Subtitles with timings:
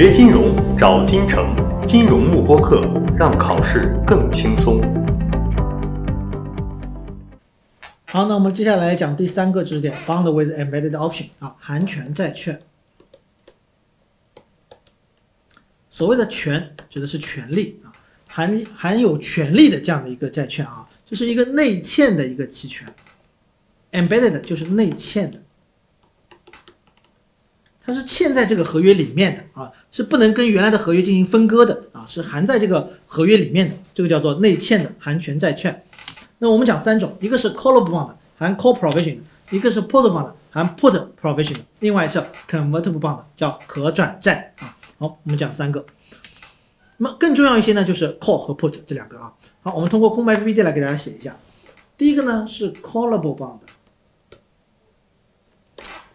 [0.00, 2.80] 学金融找金城，金融慕播课，
[3.18, 4.80] 让考试更轻松。
[8.04, 12.60] 好，那我们接下来讲第三个知识点，bond with embedded option 啊，含权债券。
[15.90, 17.90] 所谓的权指的是权利啊，
[18.28, 22.86] 含含有权利的这样的一个债券啊，这是一个内嵌的一个期权
[23.90, 25.42] ，embedded 就是内嵌的。
[27.88, 35.82] 它是嵌在这个合约里面的啊，是不能跟原来的合约进行分割的啊，是含在这个合约里面的，这个叫做内嵌的含权债券。
[36.36, 39.22] 那我们讲三种，一个是 callable bond 含 call provision 的，
[39.56, 44.76] 一个是 put bond 含 put provision 的，另外是 convertible bond 叫可转债啊。
[44.98, 45.86] 好，我们讲三个。
[46.98, 49.32] 那么更重要一些呢，就是 call 和 put 这两个啊。
[49.62, 51.34] 好，我们通过空白 PPT 来给大家写一下。
[51.96, 53.60] 第一个呢是 callable bond。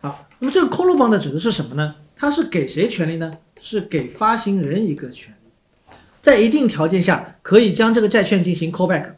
[0.04, 1.96] 好，那么这个 call bond 指的是什么呢？
[2.14, 3.32] 它是给谁权利呢？
[3.62, 9.14] 是给发行人一个权利，在一定条件下可以将这个债券进行 callback，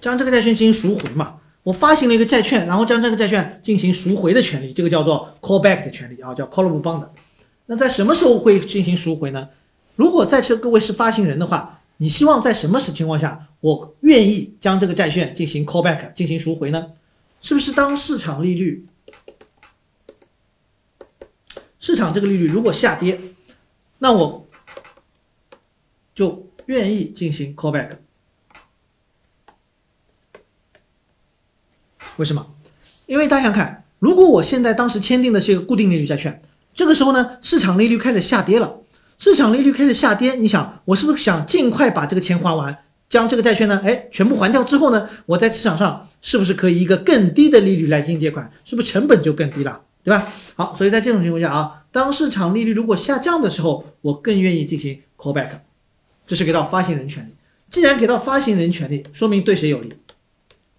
[0.00, 1.40] 将这个债券进行赎回嘛。
[1.64, 7.08] 我发行了一个债券，然后将这个债券进行赎回的权利，这个叫做 callback 的权利啊，叫 callable bond。
[7.66, 9.48] 那在什么时候会进行赎回呢？
[9.96, 16.92] 如果在这各位是发行人的话，你希望在什么时情况下我愿意将这个债券进行 callback 进行赎回呢？
[17.44, 18.86] 是不是当市场利率，
[21.78, 23.20] 市场这个利率如果下跌，
[23.98, 24.46] 那我
[26.14, 27.98] 就愿意进行 callback？
[32.16, 32.54] 为什么？
[33.04, 36.40] 因为大家想看，如果我现在当时签订的是一个固定利率债券，
[36.72, 38.80] 这个时候呢，市场利率开始下跌了，
[39.18, 42.83] 市场利率开始下跌，你想，我是不是想尽快把这个钱还完？
[43.14, 48.50] 将这个债券呢，哎，全部还掉之后呢，我在市场上是不是可以一个更低的利率来进行借款？
[48.64, 50.26] 是不是成本就更低了，对吧？
[50.56, 55.50] 好，所以在这种情况下啊，当市场利率如果下降的时候，我更愿意进行 callback，
[56.26, 57.30] 这是给到发行人权利。
[57.70, 59.88] 既然给到发行人权利，说明对谁有利？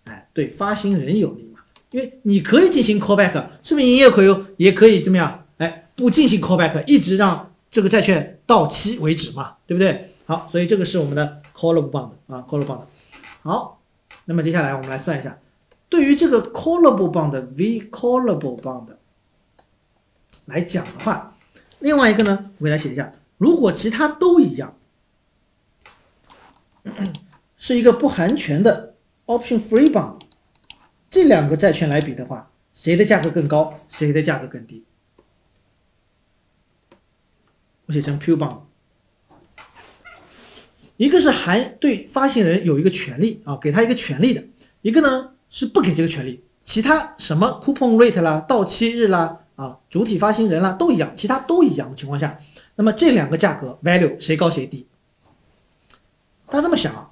[0.04, 1.62] 哎，对发行人有利嘛，
[1.92, 5.46] 因为你可以进行 callback，是不是营业可以也可以怎么样？
[5.60, 10.12] 哎，不进行 callback，一直让这个债券到期为止嘛，对不对？
[10.26, 11.42] 好，所以这个是我们的。
[11.56, 12.82] Callable bond 啊，callable bond，
[13.42, 13.82] 好，
[14.26, 15.40] 那么接下来我们来算一下，
[15.88, 18.88] 对于这个 callable bond v callable bond
[20.46, 21.36] 来讲的话，
[21.80, 24.76] 另外一个呢，我给大家写一下，如果其他都一样，
[27.58, 28.96] 是一个不含权的
[29.26, 30.20] option free bond，
[31.10, 34.84] 这两个债券来比的话，谁的价格更高，谁的价格更低？
[37.88, 38.65] 我写成 pure bond。
[40.98, 44.42] 一个是含对发行人有一个权利啊，给他一个权利的；
[44.82, 52.40] 一个呢是不给这个权利，其他什么 coupon rate 啦、到期日啦、啊主体发行人啦都一样，其他都一样的情况下，
[52.76, 54.88] 那么这两个价格 value 谁高谁低？
[56.48, 57.10] 大家这么想啊，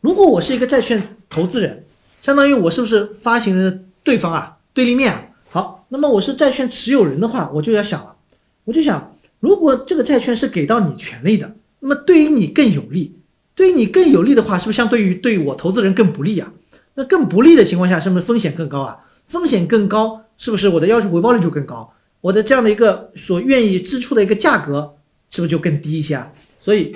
[0.00, 1.84] 如果我是一个债券投资人，
[2.22, 5.26] 相当于我是不是发行人的对方啊，对立面啊？
[5.50, 8.16] 好，那么我是债券持有人的话，我就要想了，
[8.64, 13.17] 我就想，如果这个债券是给到你权利的，那么对于你更有利。
[13.58, 16.52] 对于你更有利的话，是不是相对于对我投资人更不利啊？
[16.94, 19.04] 那更不利的情况下，是不是风险更高啊？
[19.26, 21.92] 风险更高，是不是我的要求回报率就更高？
[22.20, 24.94] 我的这样的一个所愿意支出的一个价格，
[25.28, 26.30] 是不是就更低一些啊？
[26.60, 26.94] 所以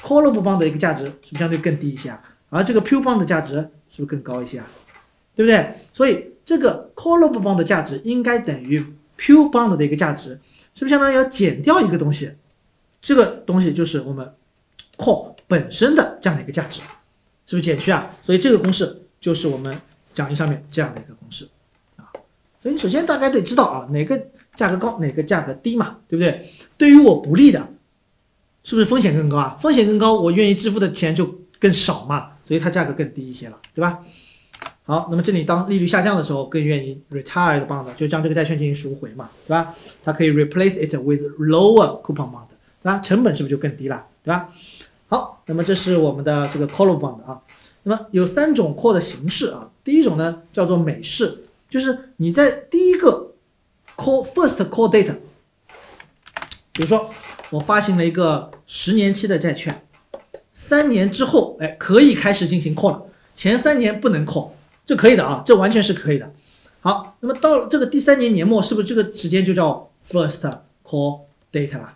[0.00, 2.22] ，callable bond 的一个价值是不是相对更低一些啊？
[2.50, 3.54] 而这个 pure bond 的价值
[3.90, 4.66] 是不是更高一些啊？
[5.34, 5.74] 对不对？
[5.92, 8.78] 所以这个 callable bond 的价值应该等于
[9.18, 10.38] pure bond 的一个价值，
[10.72, 12.30] 是不是相当于要减掉一个东西？
[13.02, 14.32] 这个东西就是我们
[14.96, 15.34] 靠。
[15.48, 16.80] 本身的这样的一个价值，
[17.46, 18.10] 是不是减去啊？
[18.20, 19.80] 所以这个公式就是我们
[20.12, 21.48] 讲义上面这样的一个公式
[21.94, 22.10] 啊。
[22.60, 24.20] 所以你首先大概得知道啊，哪个
[24.56, 26.50] 价格高，哪个价格低嘛，对不对？
[26.76, 27.64] 对于我不利的，
[28.64, 29.56] 是不是风险更高啊？
[29.60, 34.00] 风险更高，我愿意支付的钱就更少嘛，所以它价格更低一些了，对吧？
[34.82, 39.72] 好，那么这里当利率下降的时候，更愿意 retired bond 就将这个债券进行赎回嘛，对吧？
[40.02, 42.48] 它可以 replace it with lower coupon bond，
[42.86, 43.00] 对吧？
[43.00, 44.48] 成本是不是就更低了，对吧？
[45.08, 47.42] 好，那么这是我们的这个 callable bond 啊。
[47.82, 49.72] 那么有三种 call 的形式啊。
[49.82, 53.32] 第一种呢叫做美式，就是你在第一个
[53.96, 55.16] call first call date，
[56.72, 57.10] 比如说
[57.50, 59.84] 我发行了一个十年期的债券，
[60.52, 63.02] 三年之后，哎，可以开始进行 call 了。
[63.34, 64.50] 前三年不能 call，
[64.86, 66.32] 这可以的啊，这完全是可以的。
[66.82, 70.48] 好，那么到了这个第三年年末，是不是这个时间就叫 first
[70.84, 71.95] call date 了？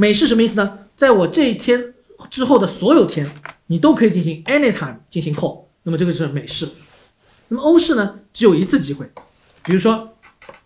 [0.00, 0.78] 美式什么意思呢？
[0.96, 1.92] 在我这一天
[2.30, 3.30] 之后的所有天，
[3.66, 6.66] 你都可以进行 anytime 进行 call，那么这个是美式。
[7.48, 9.10] 那么欧式呢，只有一次机会，
[9.62, 10.16] 比如说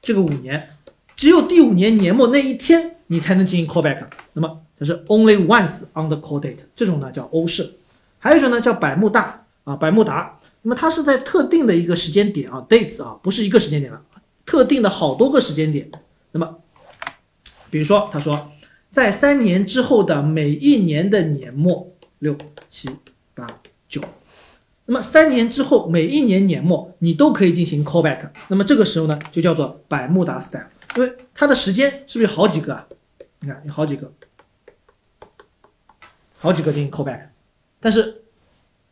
[0.01, 0.77] 这个五年，
[1.17, 4.07] 只有第五年年末那一天你才能进行 callback。
[4.35, 7.75] 那么它是 only once on the call date，这种呢叫欧式。
[8.21, 10.39] 还有一种呢叫百慕大啊，百慕达。
[10.63, 14.01] 那么它是在特定的一个时间点啊，dates 啊，不是一个时间点了，
[14.47, 15.91] 特定的好多个时间点。
[16.31, 16.57] 那么，
[17.69, 18.53] 比如说他说，
[18.95, 22.39] 在三年之后的每一年的年末，六
[22.71, 22.89] 七
[23.35, 23.45] 八
[23.89, 24.01] 九。
[24.85, 28.31] 那么三年之后，每一年年末你都可以进行 callback。
[28.47, 32.87] 那么这个时候呢，就叫做百慕达 style，因为它的时间是不是好几个啊？
[33.41, 34.13] 你看有好几个，
[36.39, 37.27] 好几个进行 callback，
[37.81, 38.23] 但是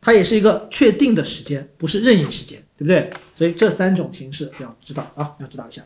[0.00, 3.08] 它也是一个确定的时间，不是任意时间，对不对？
[3.38, 5.80] 所以这三种形式要知道啊，要知道一下。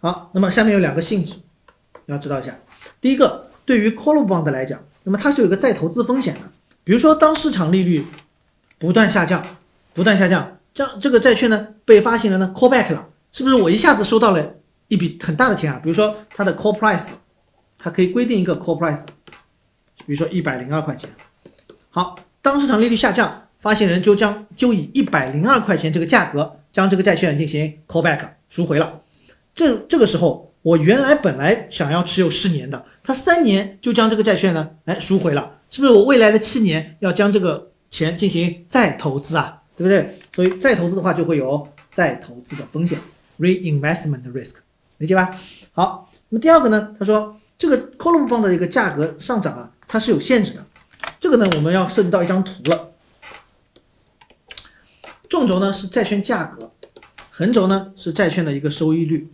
[0.00, 1.34] 好，那么下面有两个性质
[2.06, 2.58] 要知道一下。
[3.00, 4.80] 第一个，对于 call bond 来讲。
[5.02, 6.40] 那么它是有一个再投资风险的，
[6.84, 8.04] 比如说当市场利率
[8.78, 9.42] 不断下降，
[9.94, 14.56] 不断下降，这样这个债券呢被发行人呢 call back 了，是不是我一下子收到了
[14.88, 15.80] 一笔很大的钱啊？
[15.82, 17.06] 比如说它的 call price，
[17.78, 19.00] 它可以规定一个 call price，
[20.06, 21.08] 比如说一百零二块钱。
[21.88, 28.20] 好，当市场利率下降，发行人就将就以一百零二块钱这个价格将这个债券进行 call back
[28.50, 29.00] 赎回了。
[29.60, 30.48] 这这个时候。
[30.62, 39.62] 我原来本来想要持有十年的，他三年就将这个债券呢，哎赎回了，是不是我未来的七年要将这个钱进行再投资啊？
[39.74, 40.18] 对不对？
[40.34, 42.98] 所以再投资的话就会有再投资的风险
[43.38, 44.56] ，reinvestment risk，
[44.98, 45.34] 理解吧？
[45.72, 50.66] 好，那么第二个呢，他说这个 column 方的一个价格上涨啊，它是有限制的，
[51.18, 52.90] 这个呢我们要涉及到一张图了，
[55.30, 56.70] 纵轴呢是债券价格，
[57.30, 59.26] 横轴呢是债券的一个收益率。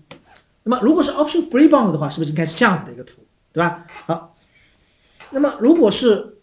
[0.68, 3.86] 那么如果是 option free bond 的话，是不是应该是这样子的一个图，对吧？
[4.04, 4.34] 好，
[5.30, 6.38] 那么如果是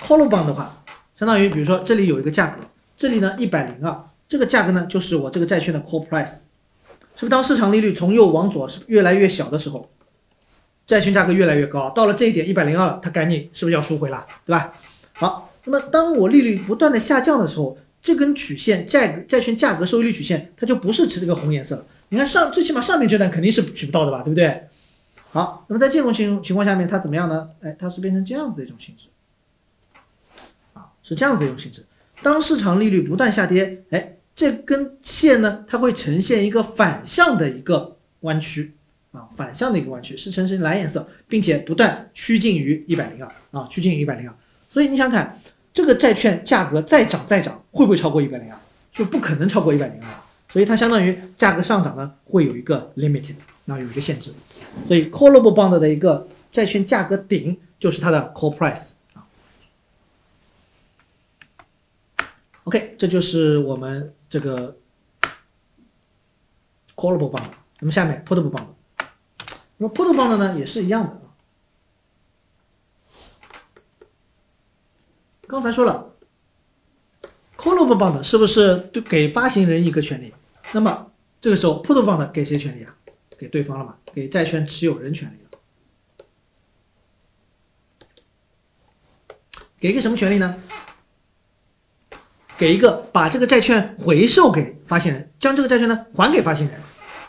[0.00, 0.84] call bond 的话，
[1.16, 2.62] 相当于比如说这里有一个价格，
[2.96, 6.28] 这里呢一百零二，这个价格呢就是我这个债券的 call price，
[7.16, 9.90] 是不是当市场利率从右往左是越来越小的时候，
[10.86, 14.72] 债券价格越来越高，到了这一点一百零二，它赶紧是不是要赎回了，对吧？
[15.14, 17.76] 好，那么当我利率不断的下降的时候。
[18.02, 21.86] 这根曲线债债券价格收益率曲线，它就不是持这个红颜色。
[22.08, 24.64] 你看上最起码上面这段肯定是取不到的吧，对不对？
[25.30, 27.48] 好，那么在这种情情况下面，它怎么样呢？
[27.62, 29.06] 哎，它是变成这样子的一种性质，
[30.72, 31.86] 啊，是这样子的一种性质。
[32.22, 38.74] 当市场利率不断下跌，哎，这根线呢，它会呈现一个反向的一个弯曲，
[39.12, 44.36] 啊，反向的一个弯曲是呈现蓝颜色，并且不断趋近于一百零二，啊，趋近于一百零二。
[44.68, 45.38] 所以你想看。
[45.74, 48.58] 这个债券价格再涨再涨，会不会超过一百零二？
[48.92, 50.08] 就不可能超过一百零二，
[50.52, 53.34] 所以它相当于价格上涨呢，会有一个 limited，
[53.64, 54.32] 那有一个限制。
[54.86, 59.26] 所以 callable bond 的一个债券价格顶就是它的 call price 啊。
[62.64, 64.76] OK，这就是我们这个
[66.94, 67.44] callable bond。
[67.80, 68.66] 那么下面 portable bond，
[69.78, 71.20] 那么 portable bond 呢也是一样的。
[75.48, 76.11] 刚才说了
[77.62, 80.34] ，callable bond 是不是对给发行人一个权利？
[80.72, 81.06] 那么
[81.40, 82.92] 这个时候 put bond 给谁权利啊？
[83.38, 83.94] 给对方了嘛？
[84.12, 85.48] 给债权持有人权利了。
[89.78, 90.56] 给一个什么权利呢？
[92.58, 96.80] 给一个把这个债券回售给发行人，将这个债券呢还给发行人。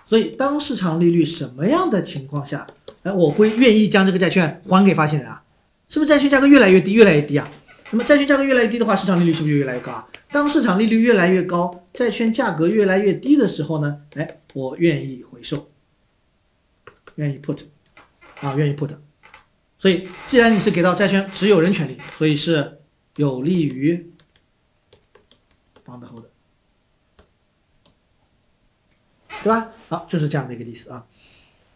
[0.08, 2.66] 所以当市场利率什么样的情况下，
[3.04, 5.44] 哎，我会愿意将这个债券还给发行人啊？
[5.88, 7.50] 是不是债券价格越来越低，越来越低啊？
[7.94, 10.10] 那么债券价格越来越低的话，市场利率是不是就越来越高啊？
[10.32, 14.02] 当市场利率越来越高，债券价格越来越低的时候呢？
[14.16, 15.70] 哎，我愿意回收，
[17.18, 17.60] 愿意 put，
[18.42, 18.90] 啊，愿意 put。
[19.78, 22.80] 所以，既然你是给到债券持有人权利，所以是
[23.18, 24.12] 有利于
[25.86, 26.26] bond holder，
[29.44, 29.70] 对吧？
[29.90, 31.06] 好，就是这样的一个意思啊。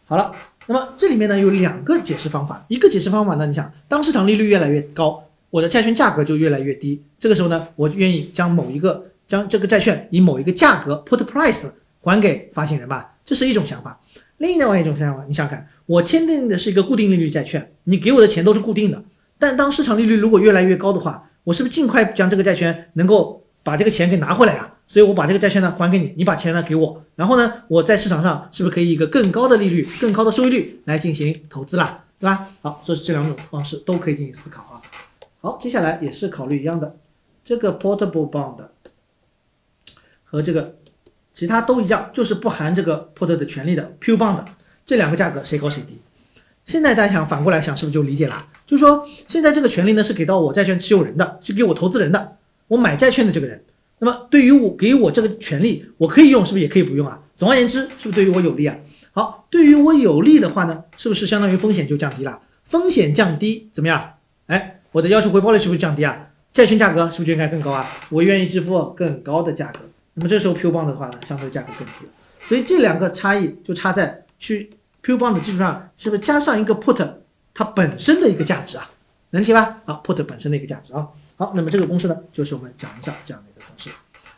[0.06, 0.34] 好了，
[0.66, 5.24] 那么这里面呢有两个解释方法，一个解释方法呢，你想，当市场利率越来越高。
[5.50, 14.00] 我的债券价格就越来越低，这个时候呢，我愿意将某一个将这个债券以某一个价格 put price 还给发行人吧，这是一种想法。
[14.38, 19.02] 另外一种想法，你想想看，我签订的是一个固定利率债券，你给我的钱都是固定的，
[19.38, 24.74] 但当市场利率如果越来越高的话，我是不是尽快将这个债券能够把这个钱给拿回来啊？
[24.86, 32.48] 所以我把这个债券呢还给你，你把钱呢给我，然后呢，我在市场上是不是可以一个更高的利率、更高的收益率来进行投资了，对吧？
[32.62, 34.80] 好，这是这两种方式都可以进行思考啊。
[35.40, 36.96] 好，接下来也是考虑一样的，
[37.44, 38.56] 这个 portable bond
[40.24, 40.76] 和这个
[41.32, 44.44] 其他都一样，就是不含这个 put 的权利的 pure bond，
[44.84, 45.98] 这两个价格谁高谁低？
[46.64, 48.46] 现在大家想反过来想，是不是就理解了？
[48.66, 53.64] 就是说现在这个权利呢是给到我债券持有人的，是给我投资人的，我买债券的这个人。
[54.00, 57.22] 那么对于我给我这个权利，我可以用，是不是也可以不用啊？
[57.36, 58.76] 总而言之，是不是对于我有利啊？
[59.12, 62.42] 好，对于我有利的话呢，是不是相当于风险就降低了？
[62.64, 64.14] 风险降低怎么样？
[64.46, 66.30] 哎，我的要求回报率是不是降低啊？
[66.52, 67.86] 债券价格是不是就应该更高啊？
[68.08, 69.80] 我愿意支付更高的价格。
[70.14, 72.12] 那么这时候，PUBOND 的话呢，相对价格更低了。
[72.48, 74.70] 所以这两个差异就差在去
[75.04, 77.06] PUBOND 的基础上，是不是加上一个 put
[77.54, 78.90] 它本身的一个价值啊？
[79.30, 79.78] 能理解吧？
[79.84, 81.06] 啊，put 本身的一个价值啊。
[81.36, 83.90] 好，那么这个公式呢，就是我们讲一下这样的一个公式。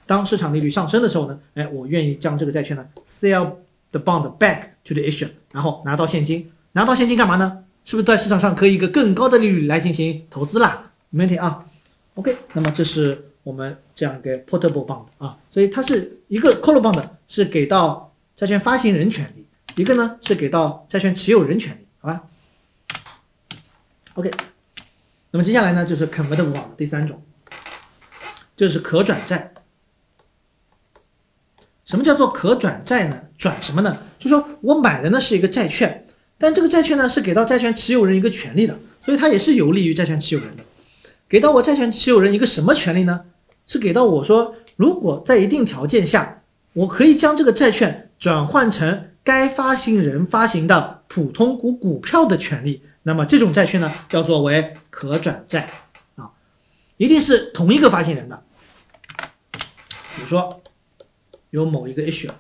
[0.04, 3.52] 当市场利率上升的时候呢，哎，我愿意将这个债券呢 sell
[3.92, 7.64] the bond back to the issue，然后拿到现金，拿到现金干嘛呢？
[7.90, 10.92] 是不是在市场上可以一个更高的利率来进行投资啦？
[11.08, 11.66] 没问题啊。
[12.14, 19.44] OK，那么这是我们这样一个 portable bond 啊，所以它是一个 call bond 是给到债券发行人权利，
[19.74, 22.22] 一个呢是给到债券持有人权利，好吧
[24.14, 24.30] ？OK，
[25.32, 27.20] 那么接下来呢就是 convertible bond 第三种，
[28.56, 29.52] 就是可转债。
[31.86, 33.20] 什么叫做可转债呢？
[33.36, 33.98] 转什么呢？
[34.16, 36.06] 就说我买的呢是一个债券。
[36.42, 40.64] 但这个债券呢是给到债权持有人一个权利的，所以它也是有利于债权持有人的。
[41.28, 43.26] 给到我债权持有人一个什么权利呢？
[43.66, 46.42] 是给到我说，如果在一定条件下，
[46.72, 55.68] 我可以将这个债券转换成该发行人发行的普通股股票的权利，那么这种债券呢叫做为可转债
[56.16, 56.32] 啊，
[56.96, 58.42] 一定是同一个发行人的。
[60.16, 60.62] 比如说
[61.50, 62.30] 有某一个 issue，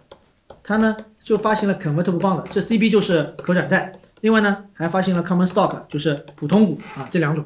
[0.64, 0.96] 它呢。
[1.22, 3.92] 就发行了 convertible bond，这 CB 就是可转债。
[4.22, 7.44] 另外呢，还发行了 common stock，就是普通股啊，这两种。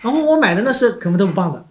[0.00, 1.62] 然后我买的呢是 convertible bond，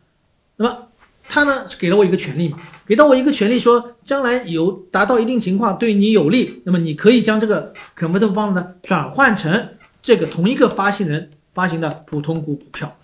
[0.57, 0.88] 那么
[1.27, 9.69] 它呢是给了我一个权利嘛，给到我一个权利，说将来有达到一定情况对你有利，那么你可以将这个 convertible bond 呢转换成
[10.01, 12.95] 这个同一个发行人发行的普通股股票。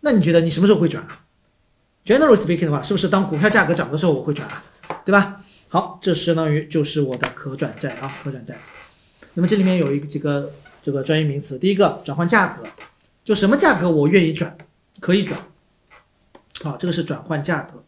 [0.00, 1.20] 那你觉得你什么时候会转啊
[2.06, 4.62] ？Generally speaking 的话，是不是当股票价格涨的时候我会转啊？
[5.04, 5.43] 对吧？
[5.74, 8.56] 好，这相当于就是我的可转债啊，可转债。
[9.32, 12.64] 那么这里面有一个几个这个专业名词，第一个转换价格，
[13.24, 14.56] 就什么价格我愿意转，
[15.00, 15.48] 可以转。
[16.62, 17.84] 好，这个是转换价格，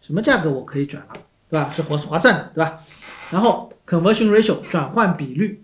[0.00, 1.12] 什么价格我可以转了，
[1.48, 1.70] 对吧？
[1.70, 2.84] 是划划算的，对吧？
[3.30, 5.63] 然后 conversion ratio 转换比率。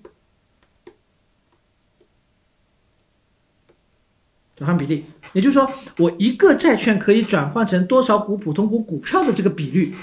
[4.61, 9.97] 转换比例，也就是说，我一个债券可以转换成多少股普通股股票的这个比率，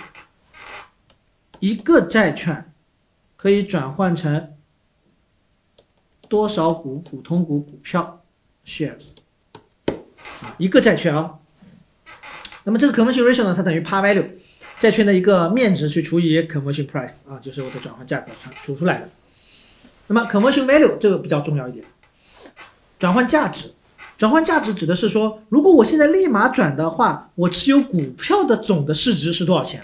[1.59, 2.73] 一个债券
[3.35, 4.55] 可以转换成
[6.27, 8.23] 多少股普通股股票
[8.65, 9.09] shares
[10.41, 11.37] 啊，一个债券啊。
[12.63, 14.27] 那么这个 conversion ratio 呢，它等于 par value
[14.79, 18.31] 债券的一个面值去除以 conversion price 啊，就是我的转换价格
[18.65, 19.09] 除出来的。
[20.07, 21.85] 那么 conversion value 这个比较重要一点，
[22.97, 23.71] 转换价值。
[24.17, 29.83] 转换价值指的是说，如果我现在立马转的话，我持有股票的总的市值是多少钱？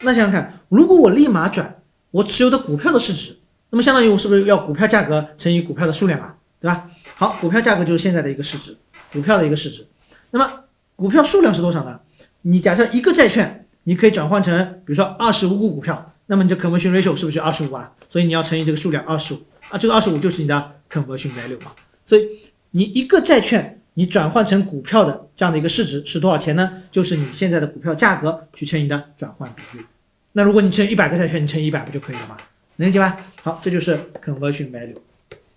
[0.00, 3.36] 那想想看，如果我立马转，我持有的股票的市值，
[3.70, 6.36] 那么相当于我是不是要股票价格乘以股票的数量啊？
[6.60, 6.90] 对吧？
[7.16, 8.76] 好，股票价格就是现在的一个市值，
[9.12, 9.86] 股票的一个市值。
[10.30, 10.50] 那么
[10.96, 12.00] 股票数量是多少呢？
[12.42, 14.56] 你假设一个债券你可以转换成，
[14.86, 17.92] 比如说二十五股股票，那么你的 conversion ratio 是不是就二十五啊？
[18.08, 21.72] 所以你要乘以这个数量二十五啊，这个二十五就是你的 conversion value 嘛。
[22.04, 22.22] 所以
[22.70, 26.82] 你一个债券，你转换成股票的这样的一个市值是多少钱呢？
[26.90, 29.84] 就是你现在的股票价格去乘以的转换比率。
[30.32, 32.36] 那如果你乘一百个债券，你乘一百不就可以了吗？
[32.76, 33.18] 能理解吧？
[33.42, 34.94] 好，这就是 conversion value。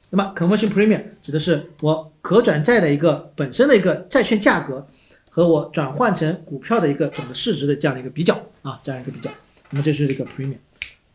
[0.10, 4.88] 那么 conversion premium 指的是我可转债的一个本身的一个债券价格
[5.30, 9.30] 和我转换成股票的一个总的市值的这样的一个比较啊，这样一个比较。
[9.70, 10.58] 那么这是一个 premium。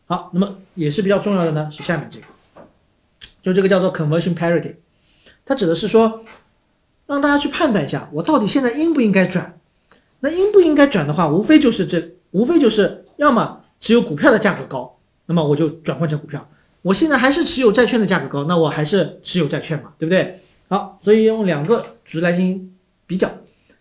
[0.05, 2.25] 好，那么也是比较重要的呢，是下面这个，
[3.43, 4.75] 就这个叫做 conversion parity。
[5.47, 6.25] 它指的是说，
[7.05, 9.57] 让大家去判断一下，我到底现在应不应该转？
[10.19, 16.41] 那应不应该转的话，无非就是这，无非就是要么持有股票的价格高，那么我就转换成股票；
[16.81, 20.41] 我现在还是持有债券的价格高，那我还是持有债券嘛，对不对？
[20.67, 22.75] 好，所以用两个值来进行
[23.05, 23.29] 比较，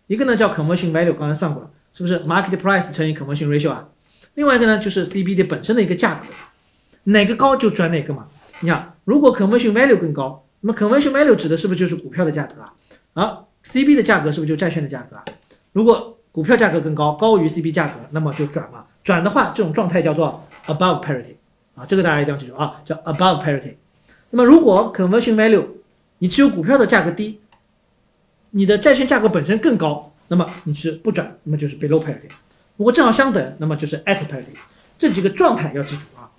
[0.07, 3.89] 一个呢叫 conversion value，刚才算过了，是不是 market price 乘以 conversion ratio 啊？
[4.35, 6.27] 另外一个呢就是 CBD 本身的一个价格，
[7.05, 8.29] 哪个高就转哪个嘛。
[8.61, 10.46] 你看，如果 conversion value 更高。
[10.67, 12.75] 那么 conversion value 指的是不是就是股票的价格啊？
[13.15, 15.25] 而 CB 的价格是不是就债券的价格啊？
[15.73, 18.85] 如果股票价格更高，高于 CB 价格，那么就转嘛。
[19.05, 21.37] 转的话，这种状态叫做 above parity
[21.77, 23.77] 啊，这个大家一定要记住啊，叫 above parity。
[24.31, 25.65] 那么如果 conversion value
[26.19, 27.41] 你持有股票的价格低，
[28.51, 32.29] 你的债券价格本身更高，那么你是不转，那么就是 below parity。
[32.77, 34.57] 如果正好相等，那么就是 at parity。
[34.99, 36.33] 这几个状态要记住啊。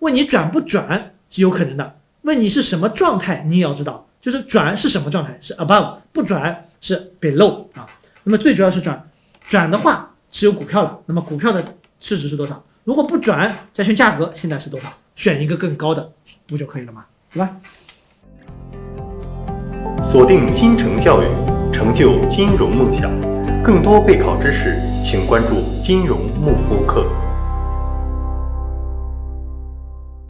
[0.00, 1.96] 问你转不转是有可能的。
[2.22, 7.88] 问你是什么状态，你也要知道，就是转是什么状态，是 above，不转是 below 啊。
[8.24, 9.08] 那么最主要是转
[9.46, 11.64] 转的话持有股票了，那么股票的
[11.98, 12.62] 市值是多少？
[12.84, 14.92] 如果不转，债券价格现在是多少？
[15.16, 16.12] 选一个更高的
[16.46, 17.04] 不就可以了吗？
[17.32, 17.56] 对吧？
[20.02, 21.26] 锁定金城教育，
[21.72, 23.10] 成就金融梦想。
[23.62, 27.06] 更多备考知识，请关注金融慕播课。